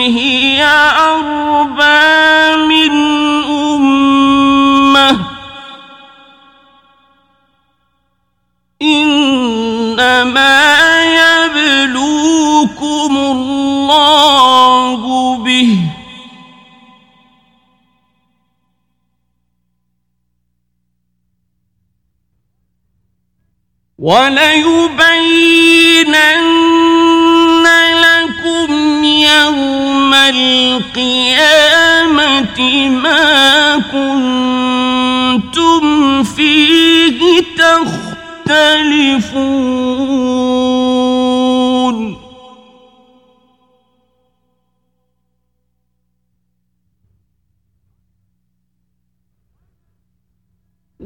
هي 0.00 0.64
أربى 0.98 2.56
من 2.66 2.92
أمة. 3.44 5.18
إنما 8.82 10.74
يبلوكم 11.04 13.16
الله 13.90 15.36
به. 15.44 15.78
وليبينن 23.98 24.98
لكم 28.04 29.04
يوم 29.04 30.14
القيامة 30.14 31.68
ما 32.88 33.78
كنتم 33.92 35.82
فيه 36.24 37.42
تختلفون. 38.46 39.08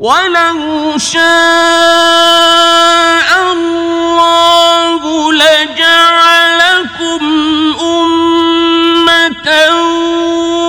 ولو 0.02 0.98
شاء 0.98 1.22
الله 3.52 5.32
لجعلكم 5.32 7.22
أمة 7.80 9.48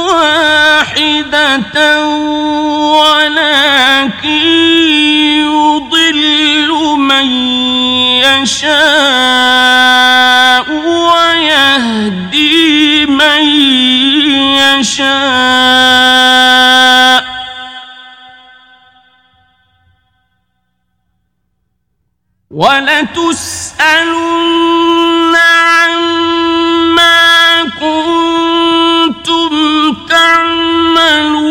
واحدة 0.06 1.76
ولكن 2.94 4.30
يضل 5.50 6.70
من 6.98 7.28
يشاء 8.22 8.94
ويهدي 11.10 12.46
من 13.06 13.44
يشاء 14.62 15.74
ولتسألن 22.54 24.14
عما 25.36 26.44
كنتم 27.82 29.54
تعملون. 30.10 31.44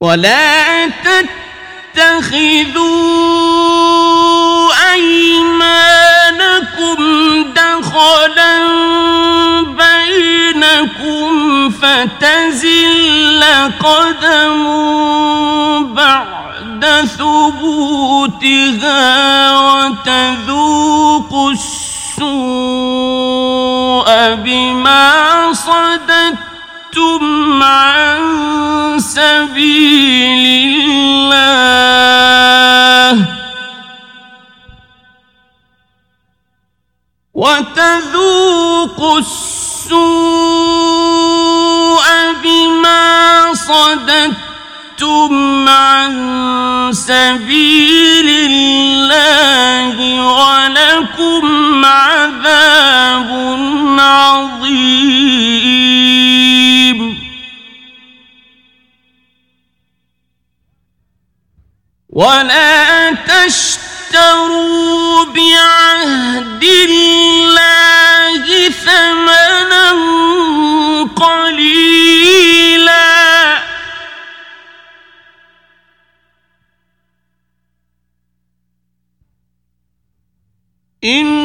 ولا 0.00 0.86
تتخذوا 1.96 2.36
أيمانكم 4.92 5.86
دخلا 7.54 8.56
بينكم 10.86 11.70
فتزل 11.70 13.44
قدم 13.80 14.64
بعد 15.94 16.84
ثبوتها 17.18 19.00
وتذوقوا 19.60 21.50
السوء 21.52 22.26
بما 24.34 25.52
صددتم 25.52 27.22
عن 27.62 28.20
سبيل 28.98 30.75
ولا 62.16 63.12
تشتروا 63.28 65.24
بعهد 65.24 66.64
الله 66.64 68.70
ثمنا 68.70 69.90
قليلا 71.16 72.96
إنما 81.04 81.35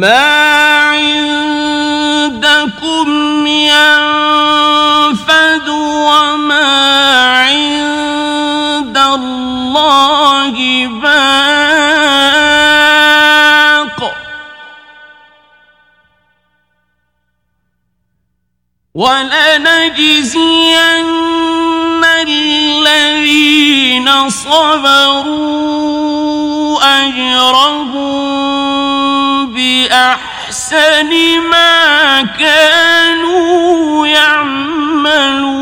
ما 0.00 0.88
عند 0.88 1.40
عندكم 2.30 3.46
ينفد 3.46 3.78
وما 5.68 6.70
عند 7.40 8.96
الله 8.96 10.86
باق. 11.02 11.20
ولنجزين 18.94 20.60
الذين 22.12 24.30
صبروا 24.30 25.60
أجرهم 26.82 28.39
بأحسن 29.70 31.10
ما 31.50 32.22
كانوا 32.22 34.06
يعملون. 34.06 35.60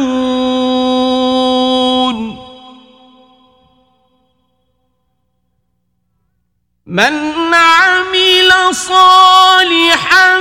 من 6.87 7.55
عمل 7.55 8.53
صالحا 8.75 10.37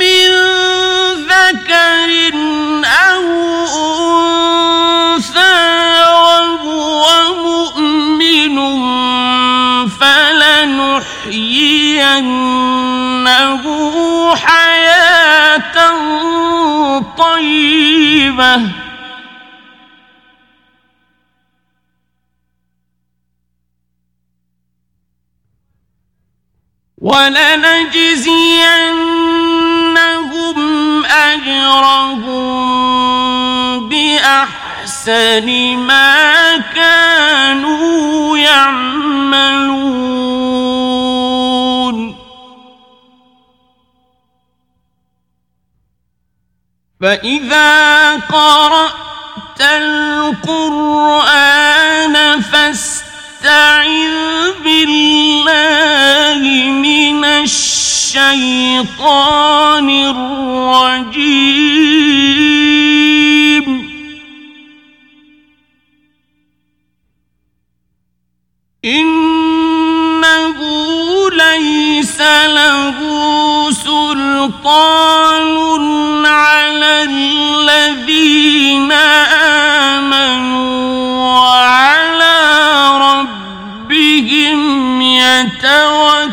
من 0.00 0.30
ذكر 1.28 2.10
أو 2.84 3.24
أنثى 5.16 5.56
وهو 6.12 7.04
مؤمن 7.34 8.56
فلنحيينه 11.24 12.34
حياة 14.36 15.76
طيبة. 17.18 18.60
ولنجزينهم 26.98 28.24
أجرهم 31.04 32.34
بأحسن 33.88 35.76
ما 35.76 36.56
كانوا 36.56 38.38
يعملون. 38.38 40.33
فإذا 47.04 48.16
قرأت 48.16 49.60
القرآن 49.60 51.26
فاستعذ 52.40 54.14
بالله 54.64 56.40
من 56.72 57.24
الشيطان 57.24 58.44
الرجيم 59.90 61.44
ليس 68.84 69.43
له 72.46 72.96
سلطان 73.72 75.46
على 76.26 77.02
الذين 77.02 78.92
آمنوا 79.92 80.64
وعلى 81.38 82.38
ربهم 83.06 84.58
يتوكلون. 85.02 86.24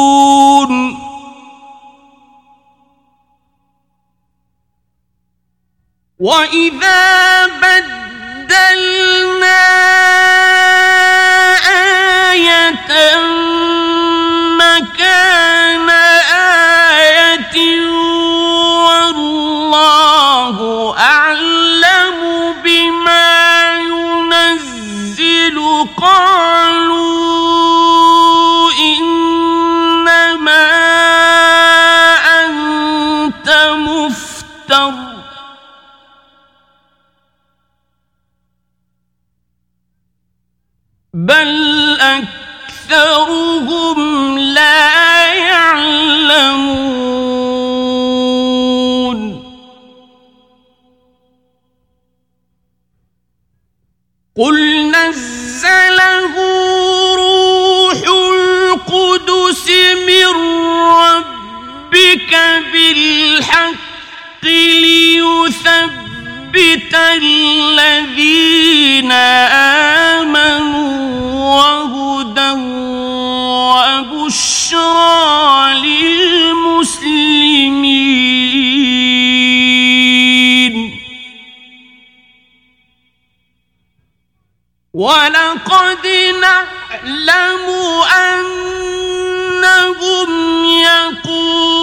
مشركون 0.00 0.96
وإذا 6.18 7.46
بدلنا 7.46 8.60
آية 12.32 13.16
مكان 14.58 15.90
آية 17.00 17.89
أكثرهم 42.92 44.38
لا 44.38 45.34
يعلمون 45.34 46.80
قل 54.36 54.90
نزله 54.90 56.34
روح 57.14 57.98
القدس 58.32 59.70
من 60.06 60.26
ربك 60.82 62.32
بالحق 62.72 64.44
ليثبت 64.82 65.74
الذين 67.22 69.12
آمنوا 70.22 70.79
وبشرى 74.72 75.74
للمسلمين. 75.74 77.14
ولقد 84.94 86.06
نعلم 86.40 87.66
أنهم 88.16 90.30
يقولون 90.64 91.79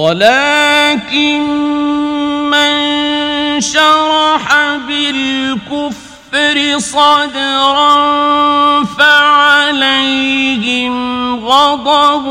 ولكن 0.00 1.40
من 2.50 3.60
شرح 3.60 4.46
بالكفر 4.88 6.78
صدرا 6.78 7.94
فعليهم 8.98 10.94
غضب 11.44 12.26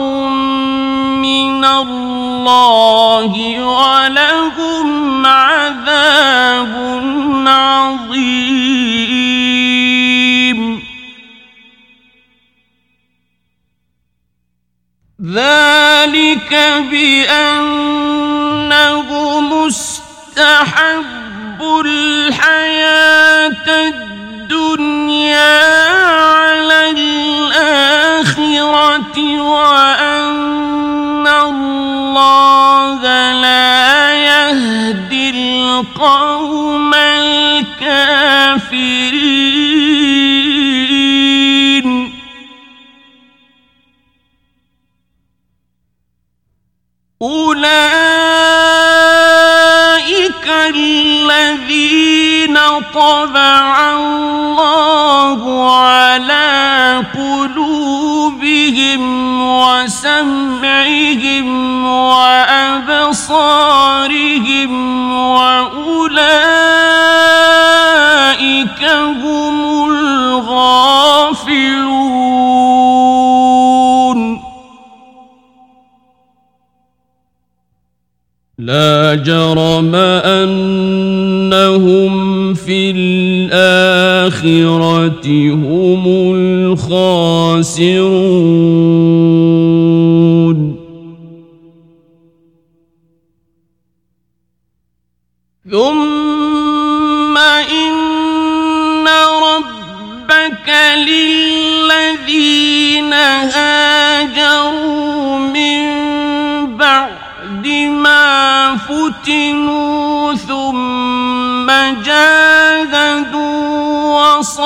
من 1.22 1.66
الله 1.66 3.34
ولهم 3.66 5.26
عذاب 5.26 6.74
عظيم. 7.48 9.09
ذلك 15.26 16.52
بأنه 16.92 18.30
مستحب 19.42 20.80
الحياة 21.86 23.68
الدنيا 23.88 25.60
على 26.00 26.92
الآخرة 26.92 28.30
وأن 29.42 31.28
الله 31.28 33.02
لا 33.34 34.14
يهدي 34.14 35.30
القوم 35.30 36.94
الكافرين. 36.94 38.10
أولئك 47.22 47.60
الذين 50.76 52.60
طبع 52.94 53.92
الله 53.94 55.72
على 55.82 57.04
قلوبهم 57.16 59.02
وسمعهم 59.60 61.48
وأبصارهم 61.86 63.52
وأولئك 65.12 66.00
هم 69.24 69.69
جرم 79.16 79.96
أنهم 80.26 82.14
في 82.54 82.92
الآخرة 82.96 84.30
هم 85.54 86.34
الخاسرون. 86.36 87.80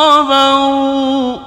وصبروا 0.04 1.40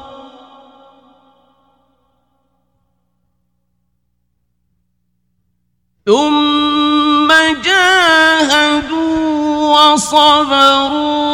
ثم 6.07 7.28
جاهدوا 7.65 9.16
وصبروا. 9.77 11.27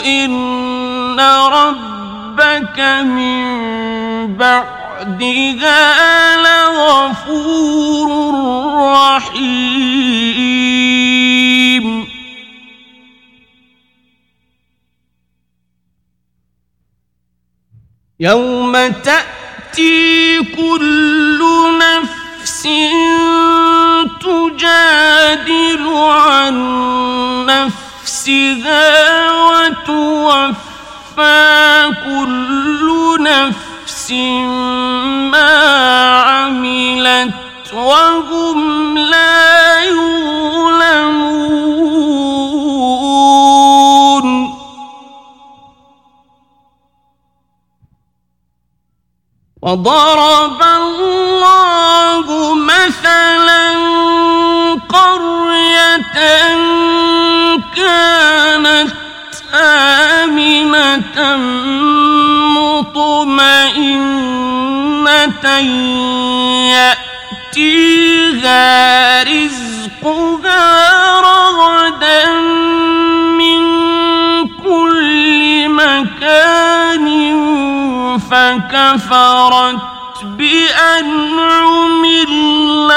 إن 0.00 1.20
ربك 1.48 2.78
من 3.02 4.36
بعدها 4.36 5.82
لغفور 6.36 8.08
رحيم. 8.74 10.65
يوم 18.26 18.72
تأتي 18.88 20.38
كل 20.56 21.40
نفس 21.78 22.62
تجادل 24.20 25.86
عن 25.96 26.56
نفسها 27.46 29.30
وتوفى 29.32 30.56
كل 32.04 33.16
نفس 33.20 34.10
ما 35.30 35.50
عملت 36.20 37.32
وهم 37.72 38.98
لا 38.98 39.55
وضرب 49.66 50.62
الله 50.62 52.26
مثلا 52.54 53.70
قرية 54.88 55.96
كانت 57.76 58.92
آمنة 59.54 61.36
مطمئنة 62.86 63.96
يأتيها 67.56 68.62
رزقها 69.22 70.45
فكفرت 78.76 79.80
بأنعم 80.22 82.04
الله. 82.04 82.96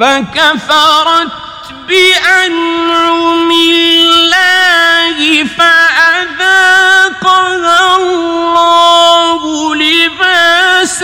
فكفرت 0.00 1.32
بأنعم 1.88 3.50
الله 3.50 5.18
فأذاقها 5.58 7.16
الله 7.96 9.42
لباس 9.74 11.02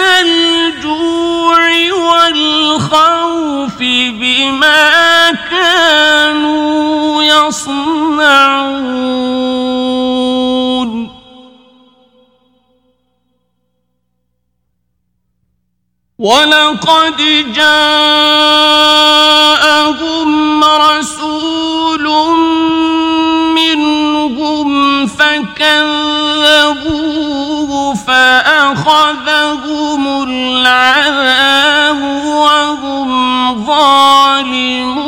والخوف 1.93 3.79
بما 3.81 5.33
كانوا 5.51 7.23
يصنعون. 7.23 8.85
ولقد 16.19 17.17
جاءهم 17.55 17.85
رسول 20.65 22.05
منهم 23.55 25.07
فكذبوه 25.07 27.04
فأخذهم 28.07 30.03
العذاب 30.23 32.01
وهم 32.25 33.11
ظالمون. 33.67 35.05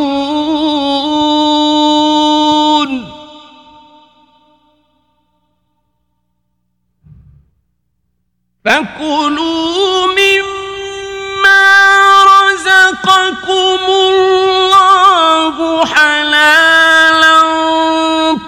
فكلوا 8.64 9.96
رزقكم 12.56 13.84
الله 13.88 15.86
حلالا 15.86 17.38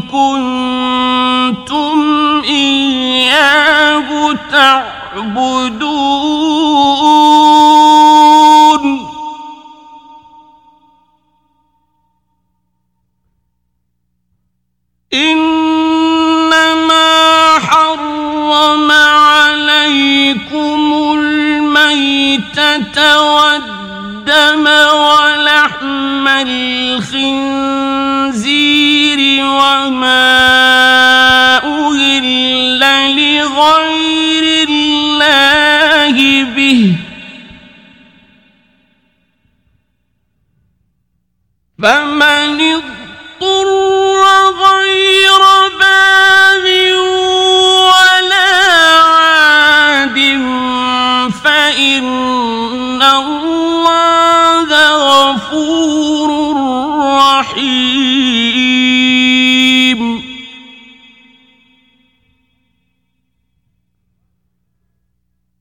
كنتم 0.00 1.98
إياه 2.44 4.32
تعبدون 7.82 9.02
إنما 16.22 17.58
حرم 17.58 18.92
عليكم 18.92 20.92
الميتة 21.18 22.98
والدم 23.34 23.81
ولحم 24.92 26.28
الخنزير 26.28 27.50
وما 29.44 30.32
أهل 31.64 32.24
لغير 33.16 34.68
الله 34.68 36.16
به. 36.56 36.82
فمن 41.82 42.60
اضطر 42.60 43.68
غير 44.66 45.42
باغ 45.80 46.64
ولا 47.90 48.50
عاد 49.02 50.18
فإن 51.44 53.02
الله 53.02 53.51
رحيم 57.52 59.12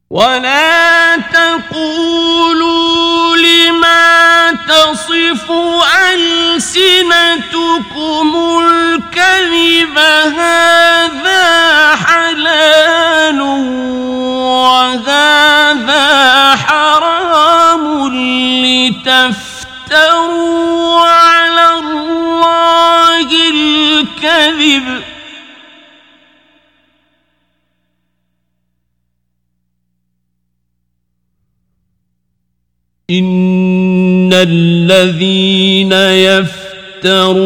ولا 0.10 1.18
تقولوا 1.18 2.62
لما 3.38 4.52
تصف 4.68 5.52
ألسنتكم 6.14 7.48
الكذب 8.66 9.98
هذا 10.38 11.96
حلال 11.96 13.42
وهذا 14.62 16.06
حرام 16.56 18.08
لتفتروا 18.66 19.82
الكذب. 24.24 24.84
إن 33.10 34.34
الذين 34.34 35.92
يفترون 37.02 37.46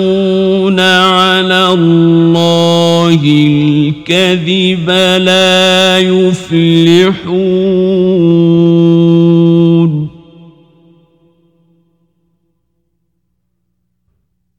على 0.79 1.67
الله 1.73 3.19
الكذب 3.23 4.89
لا 5.21 5.99
يفلحون. 5.99 7.55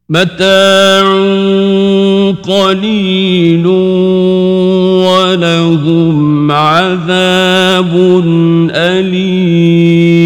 متاع 0.09 1.16
قليل 2.67 3.67
ولهم 5.07 6.51
عذاب 6.53 7.93
أليم. 8.75 10.17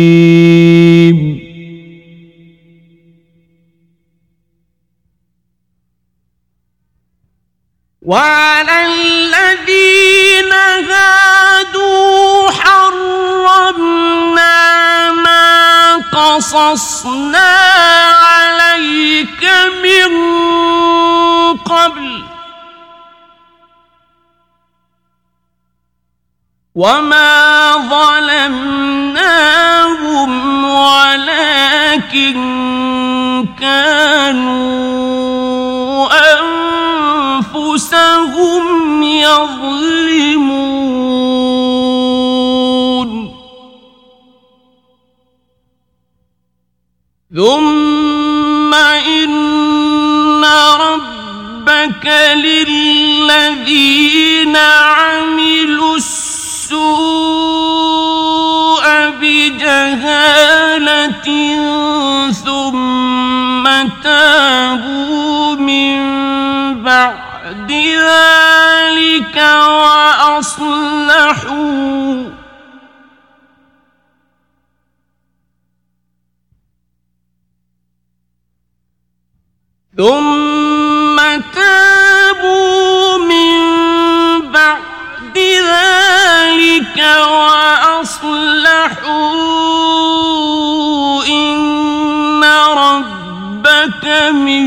وأصلحوا 88.91 91.25
إن 91.29 92.45
ربك 92.77 94.05
من 94.33 94.67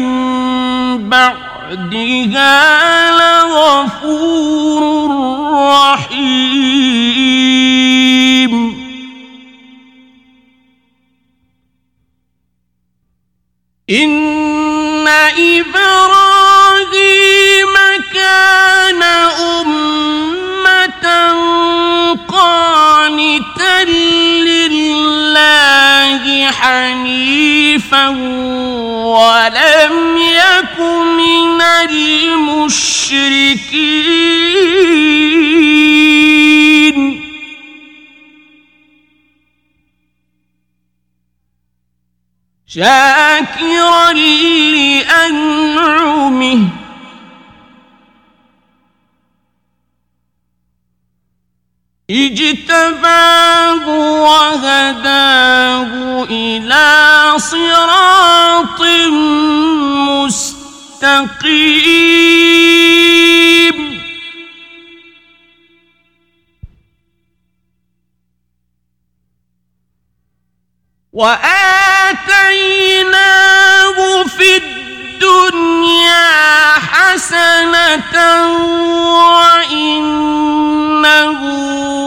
بعدها 1.10 3.12
لغفور 3.12 4.43
حنيفا 26.64 28.08
ولم 28.08 30.18
يك 30.18 30.80
من 31.20 31.62
المشركين. 31.62 33.24
شاكرا 42.68 44.14
لأنعمه 45.24 46.60
اجتباه 52.10 53.88
وهداه 54.24 55.92
إلى 56.30 57.34
صراط 57.38 58.82
مستقيم. 60.22 61.24
وآتيناه 71.14 71.54
في 74.24 74.73
الدنيا 75.24 76.74
حسنة 76.92 78.16
وإنه 79.64 80.20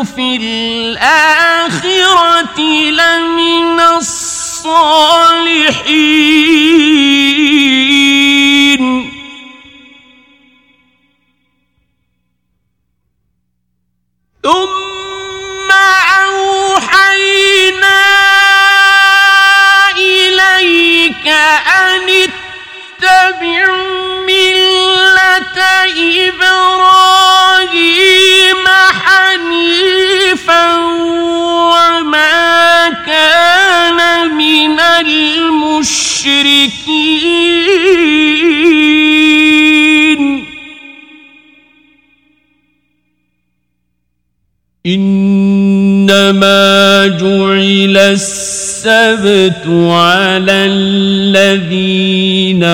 في 0.05 0.37
الآخرة 0.37 1.81
لمن 2.91 3.81
الصالحين. 3.81 4.77
ثم 14.43 15.71
أوحينا 16.23 18.03
إليك 19.99 21.27
أن 21.27 22.09
اتبع 22.97 23.67
ملة 24.27 25.59
إبراهيم 26.29 27.75
حنيفا 29.05 30.77
وما 31.73 32.89
كان 33.07 34.01
من 34.35 34.81
المشركين. 34.81 35.37
إنما 44.87 46.57
جعل 47.07 47.97
السبت 47.97 49.67
على 49.67 50.53
الذين 50.53 52.65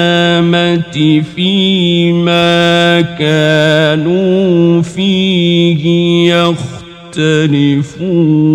فيما 1.35 3.01
كانوا 3.01 4.81
فيه 4.81 5.83
يختلفون. 7.15 8.46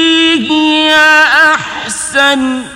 هي 0.51 0.95
أحسن. 1.55 2.72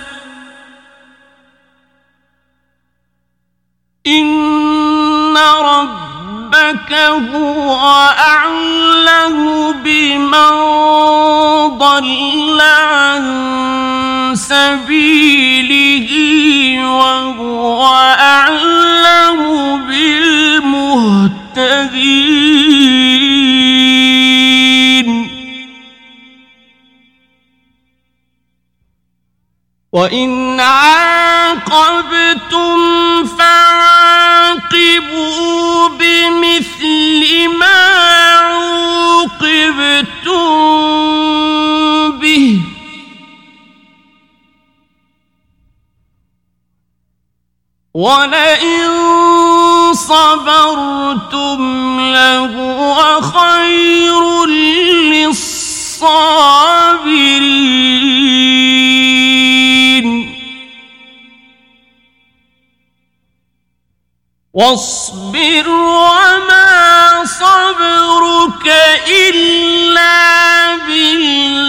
وإن 29.97 30.59
عاقبتم 30.59 31.65
فعاقبوا 33.25 34.69
بمثل 35.89 37.47
ما 37.59 37.81
عوقبتم 38.37 39.41
به. 42.19 42.61
ولئن 47.93 48.89
صبرتم 49.93 51.61
لهو 51.99 53.21
خير 53.21 54.45
للصابرين. 55.25 55.57
واصبر 64.57 65.69
وما 65.69 67.25
صبرك 67.25 68.67
إلا 69.07 70.75
بالله. 70.75 71.67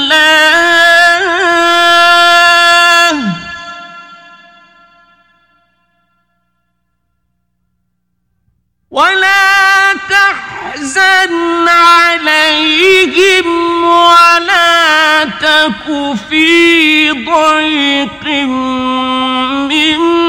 ولا 8.90 9.92
تحزن 10.08 11.68
عليهم 11.68 13.48
ولا 13.84 15.24
تك 15.24 15.86
في 16.30 17.10
ضيق 17.12 18.24
مما 19.68 20.28